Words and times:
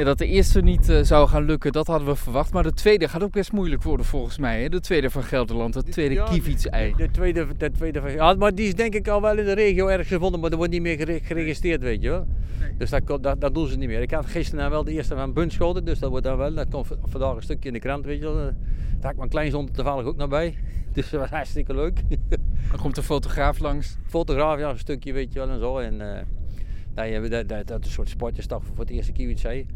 Ja, 0.00 0.06
dat 0.06 0.18
de 0.18 0.26
eerste 0.26 0.60
niet 0.60 0.88
uh, 0.88 1.02
zou 1.02 1.28
gaan 1.28 1.44
lukken, 1.44 1.72
dat 1.72 1.86
hadden 1.86 2.08
we 2.08 2.16
verwacht. 2.16 2.52
Maar 2.52 2.62
de 2.62 2.72
tweede 2.72 3.08
gaat 3.08 3.22
ook 3.22 3.32
best 3.32 3.52
moeilijk 3.52 3.82
worden 3.82 4.06
volgens 4.06 4.38
mij. 4.38 4.62
Hè? 4.62 4.68
De 4.68 4.80
tweede 4.80 5.10
van 5.10 5.22
Gelderland, 5.22 5.74
het 5.74 5.92
tweede 5.92 6.14
ja, 6.14 6.26
ei 6.70 6.94
De, 6.96 7.10
tweede, 7.10 7.46
de 7.56 7.70
tweede 7.70 8.00
van, 8.00 8.12
ja, 8.12 8.34
maar 8.34 8.54
die 8.54 8.66
is 8.66 8.74
denk 8.74 8.94
ik 8.94 9.08
al 9.08 9.22
wel 9.22 9.38
in 9.38 9.44
de 9.44 9.52
regio 9.52 9.86
ergens 9.86 10.08
gevonden, 10.08 10.40
maar 10.40 10.50
er 10.50 10.56
wordt 10.56 10.72
niet 10.72 10.82
meer 10.82 11.20
geregistreerd, 11.22 11.82
weet 11.82 12.02
je 12.02 12.08
wel. 12.08 12.26
Nee. 12.60 12.76
Dus 12.78 12.90
dat, 12.90 13.22
dat, 13.22 13.40
dat, 13.40 13.54
doen 13.54 13.66
ze 13.66 13.76
niet 13.76 13.88
meer. 13.88 14.00
Ik 14.00 14.10
had 14.10 14.26
gisteren 14.26 14.70
wel 14.70 14.84
de 14.84 14.92
eerste 14.92 15.14
van 15.14 15.32
Bunschoten, 15.32 15.84
dus 15.84 15.98
dat 15.98 16.10
wordt 16.10 16.24
dan 16.24 16.36
wel. 16.36 16.54
Dat 16.54 16.68
komt 16.70 16.86
vandaag 17.02 17.36
een 17.36 17.42
stukje 17.42 17.68
in 17.68 17.74
de 17.74 17.80
krant, 17.80 18.04
weet 18.04 18.18
je 18.18 18.24
wel. 18.24 18.34
Daar 18.34 18.54
had 19.00 19.10
ik 19.10 19.16
mijn 19.16 19.28
kleinzoon 19.28 19.70
toevallig 19.70 20.06
ook 20.06 20.16
naar 20.16 20.28
bij. 20.28 20.54
Dus 20.92 21.10
dat 21.10 21.20
was 21.20 21.30
hartstikke 21.30 21.74
leuk. 21.74 22.02
Dan 22.70 22.80
komt 22.80 22.94
de 22.94 23.02
fotograaf 23.02 23.58
langs. 23.58 23.96
Fotograaf, 24.06 24.58
ja, 24.58 24.70
een 24.70 24.78
stukje 24.78 25.12
weet 25.12 25.32
je 25.32 25.38
wel 25.38 25.48
en 25.48 25.58
zo. 25.58 25.78
En, 25.78 25.94
uh, 25.94 26.18
nou, 26.94 27.28
dat, 27.28 27.48
dat, 27.48 27.66
dat, 27.66 27.80
is 27.80 27.86
een 27.86 27.92
soort 27.92 28.08
sportjesdag 28.08 28.64
voor 28.64 28.78
het 28.78 28.90
eerste 28.90 29.12
kiwitzee. 29.12 29.66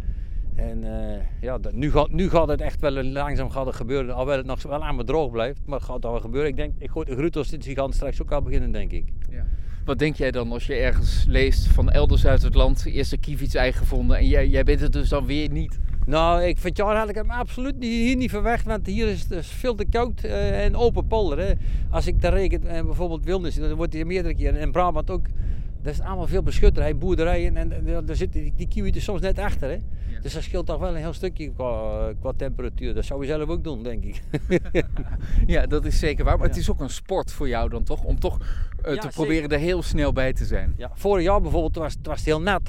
En 0.55 0.85
uh, 0.85 1.17
ja, 1.41 1.59
nu, 1.73 1.91
gaat, 1.91 2.11
nu 2.11 2.31
gaat 2.31 2.49
het 2.49 2.61
echt 2.61 2.81
wel 2.81 3.03
langzaam 3.03 3.51
gaat 3.51 3.75
gebeuren. 3.75 4.11
Alhoewel 4.11 4.37
het 4.37 4.47
nog 4.47 4.63
wel 4.63 4.85
aan 4.85 4.97
me 4.97 5.05
droog 5.05 5.31
blijft. 5.31 5.61
Maar 5.67 5.79
het 5.79 5.89
gaat 5.89 6.03
wel 6.03 6.21
gebeuren. 6.21 6.51
Ik 6.51 6.57
denk, 6.57 6.73
ik 6.79 6.91
gooi 6.91 7.07
de 7.07 7.17
groetels, 7.17 7.49
die 7.49 7.75
gaan 7.75 7.93
straks 7.93 8.23
ook 8.23 8.33
al 8.33 8.43
beginnen, 8.43 8.73
denk 8.73 8.93
ik. 8.93 9.05
Ja. 9.31 9.47
Wat 9.85 9.99
denk 9.99 10.17
jij 10.17 10.31
dan 10.31 10.53
als 10.53 10.67
je 10.67 10.75
ergens 10.75 11.25
leest 11.29 11.67
van 11.67 11.91
elders 11.91 12.27
uit 12.27 12.43
het 12.43 12.55
land, 12.55 12.87
eerste 12.87 13.17
kievitsei 13.17 13.73
gevonden 13.73 14.17
en 14.17 14.27
jij, 14.27 14.49
jij 14.49 14.65
bent 14.65 14.81
het 14.81 14.93
dus 14.93 15.09
dan 15.09 15.27
weer 15.27 15.51
niet? 15.51 15.79
Nou, 16.07 16.43
ik, 16.43 16.59
vind 16.59 16.77
jaar 16.77 16.97
had 16.97 17.09
ik 17.09 17.15
hem 17.15 17.31
absoluut 17.31 17.79
niet, 17.79 17.91
hier 17.91 18.17
niet 18.17 18.31
verwacht, 18.31 18.65
want 18.65 18.87
hier 18.87 19.09
is 19.09 19.21
het 19.21 19.29
dus 19.29 19.47
veel 19.47 19.75
te 19.75 19.85
koud 19.85 20.25
uh, 20.25 20.65
en 20.65 20.77
open 20.77 21.07
polder. 21.07 21.39
Hè. 21.39 21.53
Als 21.91 22.07
ik 22.07 22.21
daar 22.21 22.33
reken, 22.33 22.63
uh, 22.65 22.83
bijvoorbeeld 22.83 23.25
Wilnis, 23.25 23.55
dan 23.55 23.75
wordt 23.75 23.93
hij 23.93 24.05
meerdere 24.05 24.35
keren, 24.35 24.61
en 24.61 24.73
Brabant 24.73 25.11
ook, 25.11 25.27
dat 25.83 25.93
is 25.93 26.01
allemaal 26.01 26.27
veel 26.27 26.43
beschutterij, 26.43 26.97
boerderijen 26.97 27.57
en, 27.57 27.73
en 27.73 28.05
daar 28.07 28.17
zitten 28.17 28.53
die, 28.57 28.91
die 28.93 29.01
soms 29.01 29.21
net 29.21 29.39
achter. 29.39 29.71
Hè. 29.71 29.77
Dus 30.25 30.33
dat 30.33 30.43
scheelt 30.43 30.67
toch 30.67 30.79
wel 30.79 30.89
een 30.89 30.97
heel 30.97 31.13
stukje 31.13 31.53
qua, 31.53 32.13
qua 32.21 32.33
temperatuur. 32.37 32.95
Dat 32.95 33.05
zou 33.05 33.21
je 33.21 33.27
zelf 33.27 33.49
ook 33.49 33.65
doen, 33.65 33.83
denk 33.83 34.05
ik. 34.05 34.23
ja, 35.47 35.67
dat 35.67 35.85
is 35.85 35.99
zeker 35.99 36.25
waar. 36.25 36.39
Maar 36.39 36.49
het 36.49 36.57
is 36.57 36.71
ook 36.71 36.81
een 36.81 36.91
sport 36.91 37.33
voor 37.33 37.49
jou 37.49 37.69
dan 37.69 37.83
toch? 37.83 38.05
Om 38.05 38.21
toch 38.21 38.39
uh, 38.39 39.01
te 39.01 39.09
proberen 39.09 39.49
er 39.49 39.59
heel 39.59 39.83
snel 39.83 40.13
bij 40.13 40.33
te 40.33 40.45
zijn. 40.45 40.75
Ja, 40.77 40.91
vorig 40.95 41.25
jaar 41.25 41.41
bijvoorbeeld 41.41 41.77
was, 41.77 41.97
was 42.03 42.17
het 42.17 42.27
heel 42.27 42.41
nat. 42.41 42.63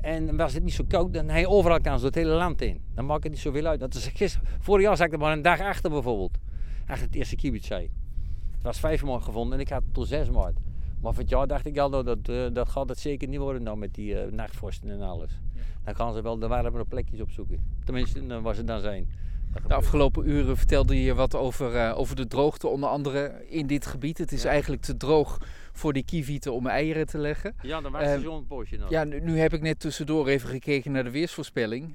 En 0.00 0.36
was 0.36 0.54
het 0.54 0.62
niet 0.62 0.72
zo 0.72 0.84
koud, 0.88 1.14
dan 1.14 1.28
hij 1.28 1.46
overal 1.46 1.80
kan, 1.80 1.98
zo 1.98 2.06
het 2.06 2.14
hele 2.14 2.34
land 2.34 2.62
in. 2.62 2.80
Dan 2.94 3.06
maakt 3.06 3.22
het 3.22 3.32
niet 3.32 3.40
zoveel 3.40 3.66
uit. 3.66 3.80
Dat 3.80 3.94
is 3.94 4.06
gisteren, 4.06 4.48
vorig 4.58 4.84
jaar 4.84 4.96
zag 4.96 5.06
ik 5.06 5.12
er 5.12 5.18
maar 5.18 5.32
een 5.32 5.42
dag 5.42 5.60
achter 5.60 5.90
bijvoorbeeld. 5.90 6.38
Achter 6.86 7.06
het 7.06 7.14
eerste 7.14 7.36
kibitzei. 7.36 7.90
Het 8.54 8.62
was 8.62 8.80
vijf 8.80 9.04
maart 9.04 9.22
gevonden 9.22 9.54
en 9.54 9.60
ik 9.60 9.68
had 9.68 9.82
het 9.84 9.94
tot 9.94 10.08
zes 10.08 10.30
maart. 10.30 10.56
Maar 11.00 11.12
voor 11.12 11.22
het 11.22 11.30
jaar 11.30 11.46
dacht 11.46 11.66
ik 11.66 11.78
al, 11.78 11.88
nou, 11.88 12.04
dat, 12.04 12.28
uh, 12.30 12.46
dat 12.52 12.68
gaat 12.68 12.88
het 12.88 12.98
zeker 12.98 13.28
niet 13.28 13.38
worden 13.38 13.62
nou 13.62 13.76
met 13.76 13.94
die 13.94 14.12
uh, 14.12 14.32
nachtvorsten 14.32 14.90
en 14.90 15.00
alles. 15.00 15.40
Ja. 15.54 15.60
Dan 15.84 15.94
gaan 15.94 16.14
ze 16.14 16.22
wel 16.22 16.38
de 16.38 16.46
warmere 16.46 16.84
plekjes 16.84 17.20
opzoeken. 17.20 17.62
Tenminste, 17.84 18.20
uh, 18.20 18.38
waar 18.38 18.54
ze 18.54 18.64
dan 18.64 18.80
zijn. 18.80 19.08
De 19.66 19.74
afgelopen 19.74 20.28
uren 20.28 20.56
vertelde 20.56 21.02
je 21.02 21.14
wat 21.14 21.34
over, 21.34 21.74
uh, 21.74 21.98
over 21.98 22.16
de 22.16 22.26
droogte, 22.26 22.66
onder 22.66 22.88
andere 22.88 23.44
in 23.48 23.66
dit 23.66 23.86
gebied. 23.86 24.18
Het 24.18 24.32
is 24.32 24.42
ja. 24.42 24.48
eigenlijk 24.50 24.82
te 24.82 24.96
droog 24.96 25.38
voor 25.72 25.92
die 25.92 26.04
kievieten 26.04 26.52
om 26.52 26.66
eieren 26.66 27.06
te 27.06 27.18
leggen. 27.18 27.54
Ja, 27.62 27.80
dan 27.80 27.92
wacht 27.92 28.10
ze 28.10 28.20
zo'n 28.20 28.46
poosje 28.46 28.76
nog. 28.76 28.90
Ja, 28.90 29.04
nu, 29.04 29.20
nu, 29.20 29.38
heb 29.38 29.52
ik 29.52 29.60
net 29.60 29.80
tussendoor 29.80 30.28
even 30.28 30.48
gekeken 30.48 30.92
naar 30.92 31.04
de 31.04 31.10
weersvoorspelling. 31.10 31.94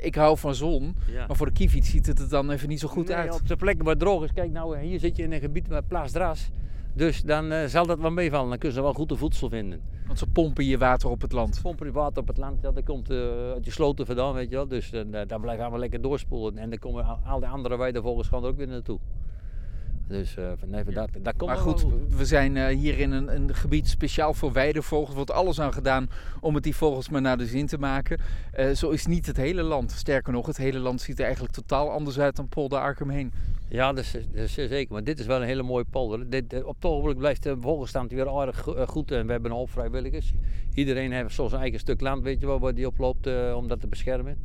ik 0.00 0.14
hou 0.14 0.38
van 0.38 0.54
zon, 0.54 0.96
ja. 1.06 1.26
maar 1.26 1.36
voor 1.36 1.46
de 1.46 1.52
kieviet 1.52 1.86
ziet 1.86 2.06
het 2.06 2.18
er 2.18 2.28
dan 2.28 2.50
even 2.50 2.68
niet 2.68 2.80
zo 2.80 2.88
goed 2.88 3.08
nee, 3.08 3.16
uit. 3.16 3.34
op 3.34 3.48
de 3.48 3.56
plekken 3.56 3.84
waar 3.84 3.94
het 3.94 4.02
droog 4.02 4.24
is, 4.24 4.32
kijk 4.32 4.50
nou, 4.50 4.78
hier 4.78 5.00
zit 5.00 5.16
je 5.16 5.22
in 5.22 5.32
een 5.32 5.40
gebied 5.40 5.68
met 5.68 5.88
plaasdras. 5.88 6.50
Dus 6.98 7.22
dan 7.22 7.52
uh, 7.52 7.64
zal 7.64 7.86
dat 7.86 7.98
wel 7.98 8.10
meevallen. 8.10 8.48
Dan 8.48 8.58
kunnen 8.58 8.76
ze 8.76 8.82
wel 8.82 8.92
goed 8.92 9.08
de 9.08 9.16
voedsel 9.16 9.48
vinden. 9.48 9.80
Want 10.06 10.18
ze 10.18 10.26
pompen 10.26 10.64
je 10.64 10.78
water 10.78 11.08
op 11.08 11.20
het 11.20 11.32
land. 11.32 11.54
Ze 11.54 11.62
pompen 11.62 11.86
je 11.86 11.92
water 11.92 12.22
op 12.22 12.28
het 12.28 12.36
land. 12.36 12.62
Ja, 12.62 12.70
dat 12.70 12.84
komt 12.84 13.10
uh, 13.10 13.18
uit 13.52 13.64
je 13.64 13.70
sloten 13.70 14.06
vandaan, 14.06 14.34
weet 14.34 14.50
je 14.50 14.56
wel. 14.56 14.68
Dus 14.68 14.92
uh, 14.92 15.00
daar 15.10 15.40
blijven 15.40 15.60
allemaal 15.60 15.78
lekker 15.78 16.00
doorspoelen. 16.00 16.58
En 16.58 16.70
dan 16.70 16.78
komen 16.78 17.24
al 17.24 17.40
die 17.40 17.48
andere 17.48 17.76
weidevolgers 17.76 18.28
gaan 18.28 18.42
er 18.42 18.48
ook 18.48 18.56
weer 18.56 18.66
naartoe. 18.66 18.98
Dus 20.08 20.36
uh, 20.36 20.50
nee, 20.66 20.84
dat, 20.84 21.08
dat 21.22 21.36
komt 21.36 21.50
Maar 21.50 21.60
goed, 21.60 21.84
we 22.08 22.24
zijn 22.24 22.56
uh, 22.56 22.66
hier 22.66 22.98
in 22.98 23.12
een, 23.12 23.34
een, 23.34 23.54
gebied 23.54 23.88
speciaal 23.88 24.34
voor 24.34 24.52
weidevogels. 24.52 25.08
Er 25.08 25.14
wordt 25.14 25.30
alles 25.30 25.60
aan 25.60 25.72
gedaan 25.72 26.10
om 26.40 26.54
het 26.54 26.64
die 26.64 26.76
vogels 26.76 27.08
maar 27.08 27.20
naar 27.20 27.38
de 27.38 27.46
zin 27.46 27.66
te 27.66 27.78
maken. 27.78 28.20
Uh, 28.58 28.70
zo 28.70 28.90
is 28.90 29.06
niet 29.06 29.26
het 29.26 29.36
hele 29.36 29.62
land. 29.62 29.90
Sterker 29.92 30.32
nog, 30.32 30.46
het 30.46 30.56
hele 30.56 30.78
land 30.78 31.00
ziet 31.00 31.18
er 31.18 31.24
eigenlijk 31.24 31.54
totaal 31.54 31.90
anders 31.90 32.18
uit 32.18 32.36
dan 32.36 32.48
Polder 32.48 32.78
Arkham 32.78 33.10
heen. 33.10 33.32
Ja, 33.68 33.92
dat 33.92 34.04
is, 34.04 34.12
dat 34.12 34.22
is, 34.34 34.52
zeker. 34.52 34.92
Maar 34.92 35.04
dit 35.04 35.18
is 35.18 35.26
wel 35.26 35.40
een 35.40 35.46
hele 35.46 35.62
mooie 35.62 35.84
polder. 35.84 36.30
Dit, 36.30 36.64
op 36.64 36.74
het 36.74 36.84
ogenblik 36.84 37.18
blijft 37.18 37.42
de 37.42 37.56
vogelstand 37.60 38.10
weer 38.10 38.28
aardig 38.28 38.66
goed. 38.86 39.10
En 39.10 39.26
we 39.26 39.32
hebben 39.32 39.50
een 39.50 39.56
hoop 39.56 39.70
vrijwilligers. 39.70 40.32
Iedereen 40.74 41.12
heeft 41.12 41.34
zo 41.34 41.48
zijn 41.48 41.60
eigen 41.60 41.78
stuk 41.78 42.00
land, 42.00 42.22
weet 42.22 42.40
je 42.40 42.46
wel, 42.46 42.60
waar 42.60 42.74
die 42.74 42.86
oploopt 42.86 43.26
om 43.54 43.68
dat 43.68 43.80
te 43.80 43.86
beschermen. 43.86 44.38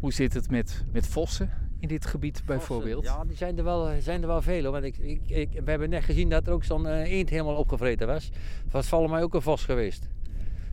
Hoe 0.00 0.12
zit 0.12 0.34
het 0.34 0.50
met, 0.50 0.84
met 0.92 1.06
vossen? 1.06 1.64
in 1.84 1.90
dit 1.90 2.06
gebied 2.06 2.42
bijvoorbeeld? 2.46 3.04
Ja, 3.04 3.24
die 3.24 3.36
zijn 3.36 3.58
er 3.58 3.64
wel, 3.64 3.88
zijn 4.00 4.20
er 4.20 4.26
wel 4.26 4.42
veel. 4.42 4.72
Want 4.72 4.84
ik, 4.84 4.98
ik, 4.98 5.20
ik, 5.26 5.48
we 5.64 5.70
hebben 5.70 5.90
net 5.90 6.04
gezien 6.04 6.28
dat 6.28 6.46
er 6.46 6.52
ook 6.52 6.64
zo'n 6.64 6.86
uh, 6.86 7.12
eend 7.12 7.30
helemaal 7.30 7.56
opgevreten 7.56 8.06
was. 8.06 8.30
Dat 8.30 8.72
was 8.72 8.88
volgens 8.88 9.12
mij 9.12 9.22
ook 9.22 9.34
een 9.34 9.42
vos 9.42 9.64
geweest. 9.64 10.08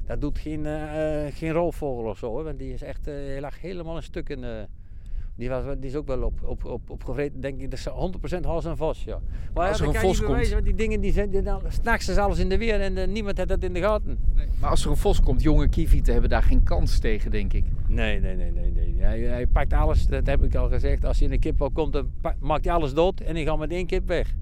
Dat 0.05 0.21
doet 0.21 0.39
geen, 0.39 0.65
uh, 0.65 1.25
geen 1.33 1.51
roofvogel 1.51 2.09
of 2.09 2.17
zo, 2.17 2.27
hoor, 2.27 2.43
want 2.43 2.59
die 2.59 2.73
is 2.73 2.81
echt, 2.81 3.09
lag 3.39 3.61
helemaal 3.61 3.95
een 3.95 4.03
stuk 4.03 4.29
in, 4.29 4.45
die, 5.41 5.49
was, 5.49 5.63
die 5.79 5.89
is 5.89 5.95
ook 5.95 6.07
wel 6.07 6.21
op, 6.21 6.39
op, 6.43 6.65
op, 6.65 6.89
opgevreten, 6.89 7.41
denk 7.41 7.61
ik. 7.61 7.71
Dat 7.71 7.79
is 7.79 8.37
100% 8.37 8.39
hals 8.41 8.65
en 8.65 8.77
vos, 8.77 9.03
ja. 9.03 9.19
Maar 9.53 9.67
als 9.67 9.77
ja, 9.77 9.83
er 9.83 9.89
een 9.89 10.01
vos 10.01 10.23
komt... 10.23 10.49
want 10.49 10.63
die 10.63 10.75
dingen, 10.75 11.01
die 11.01 11.11
zijn, 11.11 11.29
die, 11.29 11.41
dan, 11.41 11.61
s'nachts 11.67 12.09
is 12.09 12.17
alles 12.17 12.39
in 12.39 12.49
de 12.49 12.57
weer 12.57 12.81
en 12.81 12.97
uh, 12.97 13.07
niemand 13.07 13.37
heeft 13.37 13.49
dat 13.49 13.63
in 13.63 13.73
de 13.73 13.79
gaten. 13.79 14.17
Nee. 14.35 14.47
Maar 14.59 14.69
als 14.69 14.83
er 14.83 14.91
een 14.91 14.97
vos 14.97 15.21
komt, 15.21 15.41
jonge 15.41 15.69
kievieten 15.69 16.11
hebben 16.11 16.29
daar 16.29 16.43
geen 16.43 16.63
kans 16.63 16.99
tegen, 16.99 17.31
denk 17.31 17.53
ik. 17.53 17.65
Nee, 17.87 18.19
nee, 18.19 18.35
nee, 18.35 18.51
nee. 18.51 18.71
nee. 18.71 18.95
Hij, 18.97 19.19
hij 19.19 19.47
pakt 19.47 19.73
alles, 19.73 20.07
dat 20.07 20.25
heb 20.25 20.43
ik 20.43 20.55
al 20.55 20.69
gezegd. 20.69 21.05
Als 21.05 21.17
hij 21.17 21.27
in 21.27 21.33
een 21.33 21.39
kip 21.39 21.69
komt, 21.73 21.93
dan 21.93 22.11
maakt 22.39 22.65
hij 22.65 22.73
alles 22.73 22.93
dood 22.93 23.19
en 23.19 23.35
hij 23.35 23.43
gaat 23.43 23.57
met 23.57 23.71
één 23.71 23.85
kip 23.85 24.07
weg. 24.07 24.33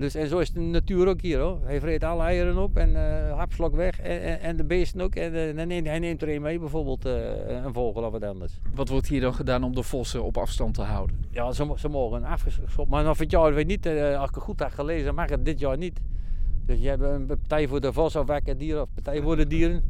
Dus, 0.00 0.14
en 0.14 0.28
zo 0.28 0.38
is 0.38 0.52
de 0.52 0.60
natuur 0.60 1.08
ook 1.08 1.20
hier 1.20 1.38
hoor. 1.38 1.58
Hij 1.62 1.80
vreet 1.80 2.04
alle 2.04 2.22
eieren 2.22 2.58
op 2.58 2.76
en 2.76 2.90
uh, 2.90 3.36
hapslok 3.36 3.74
weg. 3.74 4.00
En, 4.00 4.22
en, 4.22 4.40
en, 4.40 4.56
de 4.56 4.64
beesten 4.64 5.00
ook. 5.00 5.14
En 5.14 5.34
uh, 5.34 5.64
neemt, 5.64 5.86
hij 5.86 5.98
neemt 5.98 6.22
er 6.22 6.28
een 6.28 6.42
mee, 6.42 6.58
bijvoorbeeld 6.58 7.06
uh, 7.06 7.64
een 7.64 7.72
vogel 7.72 8.02
of 8.02 8.12
wat 8.12 8.24
anders. 8.24 8.52
Wat 8.74 8.88
wordt 8.88 9.08
hier 9.08 9.20
dan 9.20 9.34
gedaan 9.34 9.62
om 9.64 9.74
de 9.74 9.82
vossen 9.82 10.24
op 10.24 10.36
afstand 10.36 10.74
te 10.74 10.82
houden? 10.82 11.24
Ja, 11.30 11.52
ze, 11.52 11.72
ze 11.76 11.88
mogen 11.88 12.24
afgeschopt. 12.24 12.90
Maar 12.90 13.04
nog 13.04 13.18
het 13.18 13.30
jaar 13.30 13.54
weet 13.54 13.66
niet, 13.66 13.86
als 13.86 14.28
ik 14.28 14.34
het 14.34 14.44
goed 14.44 14.58
heb 14.58 14.70
gelezen, 14.70 15.14
mag 15.14 15.28
het 15.28 15.44
dit 15.44 15.60
jaar 15.60 15.78
niet. 15.78 16.00
Dus 16.66 16.80
je 16.80 16.88
hebt 16.88 17.02
een 17.02 17.26
partij 17.26 17.68
voor 17.68 17.80
de 17.80 17.92
vos 17.92 18.16
of 18.16 18.26
wekken 18.26 18.58
dieren 18.58 18.82
of 18.82 18.88
partij 18.94 19.22
voor 19.22 19.36
de 19.36 19.46
dieren. 19.46 19.82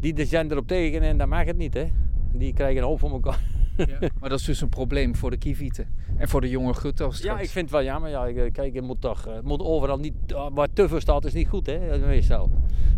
Die 0.00 0.26
zijn 0.26 0.50
erop 0.50 0.66
tegen 0.66 1.02
en 1.02 1.18
dat 1.18 1.28
mag 1.28 1.44
het 1.44 1.56
niet 1.56 1.74
hè. 1.74 1.90
Die 2.32 2.52
krijgen 2.52 2.82
een 2.82 2.88
hoop 2.88 2.98
van 2.98 3.12
elkaar. 3.12 3.40
Ja. 3.76 3.86
Maar 4.20 4.28
dat 4.28 4.38
is 4.38 4.44
dus 4.44 4.60
een 4.60 4.68
probleem 4.68 5.16
voor 5.16 5.30
de 5.30 5.36
kievieten 5.36 5.86
en 6.16 6.28
voor 6.28 6.40
de 6.40 6.48
jonge 6.48 6.74
gutten. 6.74 7.10
Ja, 7.12 7.38
ik 7.38 7.48
vind 7.48 7.64
het 7.64 7.70
wel 7.70 7.82
jammer. 7.84 8.10
Ja, 8.10 8.50
kijk, 8.50 8.72
je 8.72 8.82
moet 8.82 9.00
toch 9.00 9.24
het 9.24 9.44
moet 9.44 9.60
overal 9.60 9.98
niet, 9.98 10.14
waar 10.52 10.68
te 10.72 10.88
veel 10.88 11.00
staat 11.00 11.24
is 11.24 11.32
niet 11.32 11.48
goed, 11.48 11.66
hè, 11.66 11.98
meestal. 11.98 12.50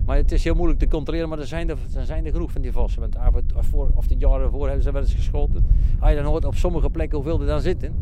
Maar 0.07 0.17
het 0.17 0.33
is 0.33 0.45
heel 0.45 0.55
moeilijk 0.55 0.79
te 0.79 0.89
controleren, 0.89 1.29
maar 1.29 1.39
er 1.39 1.47
zijn 1.47 1.69
er, 1.71 1.79
er, 1.97 2.05
zijn 2.05 2.27
er 2.27 2.33
genoeg 2.33 2.53
van 2.53 2.62
die 2.62 2.73
vossen. 2.73 3.01
Want 3.01 3.17
voor, 3.55 3.91
of 3.95 4.07
de 4.07 4.15
jaren 4.19 4.45
ervoor 4.45 4.67
hebben 4.67 4.85
ze 4.85 4.93
wel 4.93 5.03
eens 5.03 5.15
geschoten. 5.15 5.67
Als 6.01 6.11
je 6.11 6.17
dan 6.17 6.25
hoort 6.25 6.45
op 6.45 6.55
sommige 6.55 6.91
plekken 6.91 7.19
hoeveel 7.19 7.41
er 7.41 7.47
dan 7.47 7.61
zitten. 7.61 7.95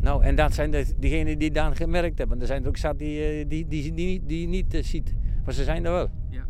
Nou, 0.00 0.24
en 0.24 0.34
dat 0.34 0.54
zijn 0.54 0.70
de, 0.70 0.94
diegenen 0.98 1.38
die 1.38 1.50
dan 1.50 1.76
gemerkt 1.76 2.18
hebben. 2.18 2.40
Er 2.40 2.46
zijn 2.46 2.62
er 2.62 2.68
ook 2.68 2.76
zat 2.76 2.98
die, 2.98 3.46
die, 3.46 3.68
die, 3.68 3.94
die, 3.94 4.22
die 4.26 4.40
je 4.40 4.46
niet 4.46 4.74
uh, 4.74 4.82
ziet. 4.82 5.14
Maar 5.44 5.54
ze 5.54 5.64
zijn 5.64 5.84
er 5.84 5.92
wel. 5.92 6.08
Ja. 6.28 6.44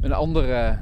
Een 0.00 0.12
andere 0.12 0.78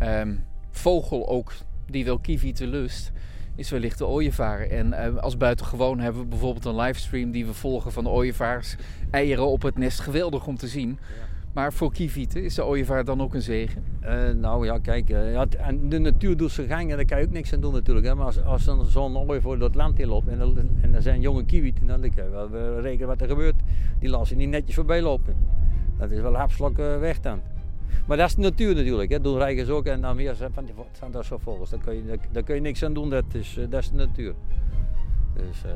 um, 0.00 0.44
vogel 0.70 1.28
ook 1.28 1.52
die 1.86 2.04
wel 2.04 2.18
kievieten 2.18 2.68
lust, 2.68 3.12
is 3.54 3.70
wellicht 3.70 3.98
de 3.98 4.06
ooievaar. 4.06 4.60
En 4.60 4.86
uh, 4.86 5.16
als 5.16 5.36
buitengewoon 5.36 5.98
hebben 5.98 6.22
we 6.22 6.28
bijvoorbeeld 6.28 6.64
een 6.64 6.76
livestream 6.76 7.30
die 7.30 7.46
we 7.46 7.54
volgen 7.54 7.92
van 7.92 8.04
de 8.04 8.10
ooievaars. 8.10 8.76
Eieren 9.10 9.46
op 9.46 9.62
het 9.62 9.78
nest, 9.78 10.00
geweldig 10.00 10.46
om 10.46 10.56
te 10.56 10.68
zien. 10.68 10.88
Ja. 10.88 11.30
Maar 11.52 11.72
voor 11.72 11.92
kievieten 11.92 12.44
is 12.44 12.54
de 12.54 12.64
ooievaar 12.64 13.04
dan 13.04 13.22
ook 13.22 13.34
een 13.34 13.42
zegen? 13.42 13.84
Uh, 14.04 14.30
nou 14.30 14.66
ja, 14.66 14.78
kijk, 14.78 15.10
uh, 15.10 15.32
ja, 15.32 15.46
de 15.82 15.98
natuur 15.98 16.36
doet 16.36 16.50
zijn 16.50 16.66
gang 16.66 16.90
en 16.90 16.96
daar 16.96 17.04
kan 17.04 17.18
je 17.18 17.24
ook 17.24 17.32
niks 17.32 17.52
aan 17.52 17.60
doen 17.60 17.72
natuurlijk. 17.72 18.06
Hè. 18.06 18.14
Maar 18.14 18.26
als, 18.26 18.66
als 18.68 18.92
zo'n 18.92 19.16
ooievaar 19.16 19.58
door 19.58 19.68
het 19.68 19.74
land 19.74 19.98
in 19.98 20.08
loopt 20.08 20.28
en, 20.28 20.40
er, 20.40 20.64
en 20.80 20.94
er 20.94 21.02
zijn 21.02 21.20
jonge 21.20 21.44
kievieten, 21.44 21.86
dan 21.86 22.00
kan 22.00 22.24
je 22.24 22.48
wel 22.50 22.80
rekenen 22.80 23.06
wat 23.06 23.20
er 23.20 23.28
gebeurt. 23.28 23.54
Die 23.98 24.08
laten 24.08 24.36
niet 24.36 24.48
netjes 24.48 24.74
voorbij 24.74 25.02
lopen. 25.02 25.36
Dat 25.98 26.10
is 26.10 26.20
wel 26.20 26.34
hapslok 26.34 26.76
weg 26.76 27.20
dan. 27.20 27.40
Maar 28.06 28.16
dat 28.16 28.28
is 28.28 28.34
de 28.34 28.40
natuur 28.40 28.74
natuurlijk. 28.74 29.10
Hè. 29.10 29.20
Doen 29.20 29.38
reigers 29.38 29.68
ook 29.68 29.86
en 29.86 30.00
dan 30.00 30.16
weer 30.16 30.36
van 30.52 30.64
die 30.64 30.74
zijn 30.92 31.10
dat 31.10 31.24
zo 31.24 31.38
vogels. 31.38 31.70
Daar 31.70 31.80
kun, 31.84 31.94
je, 31.94 32.18
daar 32.30 32.42
kun 32.42 32.54
je 32.54 32.60
niks 32.60 32.84
aan 32.84 32.94
doen. 32.94 33.10
Dat 33.10 33.24
is, 33.32 33.58
dat 33.68 33.82
is 33.82 33.90
de 33.90 33.96
natuur. 33.96 34.34
Dus, 35.34 35.64
uh... 35.66 35.72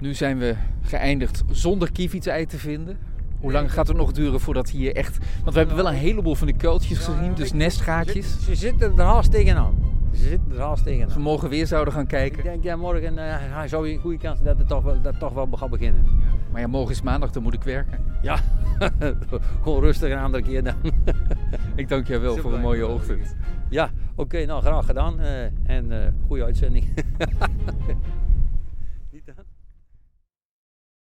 Nu 0.00 0.14
zijn 0.14 0.38
we 0.38 0.54
geëindigd 0.82 1.44
zonder 1.50 1.92
kievitsei 1.92 2.46
te 2.46 2.58
vinden. 2.58 2.98
Hoe 3.40 3.52
lang 3.52 3.72
gaat 3.72 3.88
het 3.88 3.96
nog 3.96 4.12
duren 4.12 4.40
voordat 4.40 4.70
hier 4.70 4.96
echt... 4.96 5.18
Want 5.42 5.52
we 5.52 5.58
hebben 5.58 5.76
wel 5.76 5.88
een 5.88 5.94
heleboel 5.94 6.34
van 6.34 6.46
de 6.46 6.52
kuiltjes 6.52 6.98
gezien, 6.98 7.34
dus 7.34 7.52
nestgaatjes. 7.52 8.44
Ze 8.44 8.54
zitten 8.54 8.98
er 8.98 9.04
haast 9.04 9.30
tegenaan. 9.30 9.74
Ze 10.12 10.22
zitten 10.22 10.52
er 10.52 10.60
haast 10.60 10.84
tegenaan. 10.84 11.10
Ze 11.10 11.18
morgen 11.18 11.48
weer 11.48 11.66
zouden 11.66 11.94
gaan 11.94 12.06
kijken. 12.06 12.38
Ik 12.38 12.44
denk, 12.44 12.62
ja, 12.62 12.76
morgen 12.76 13.14
uh, 13.14 13.62
zou 13.66 13.88
je 13.88 13.94
een 13.94 14.00
goede 14.00 14.18
kans 14.18 14.42
dat 14.42 14.58
het 14.58 14.68
toch 14.68 14.82
wel, 14.82 15.02
dat 15.02 15.18
toch 15.18 15.32
wel 15.32 15.48
gaat 15.52 15.70
beginnen. 15.70 16.06
Maar 16.52 16.60
ja, 16.60 16.66
morgen 16.66 16.90
is 16.90 17.02
maandag, 17.02 17.30
dan 17.30 17.42
moet 17.42 17.54
ik 17.54 17.62
werken. 17.62 17.98
Ja, 18.22 18.38
gewoon 19.62 19.80
rustig 19.80 20.12
een 20.12 20.18
andere 20.18 20.42
keer 20.42 20.62
dan. 20.62 20.74
Ik 21.76 21.88
dank 21.88 22.06
jij 22.06 22.20
wel 22.20 22.36
voor 22.36 22.54
een 22.54 22.60
mooie 22.60 22.86
ochtend. 22.86 23.36
Ja, 23.68 23.90
oké, 24.14 24.44
nou 24.44 24.62
graag 24.62 24.86
gedaan. 24.86 25.20
eh, 25.20 25.44
en 25.62 25.92
eh 25.92 26.12
goede 26.26 26.44
uitzending. 26.44 26.84